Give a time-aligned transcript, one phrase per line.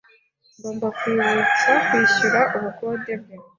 [0.57, 3.35] Ngomba kwibutsa kwishyura ubukode bwe.